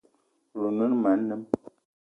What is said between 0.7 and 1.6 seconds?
o ne ma anem.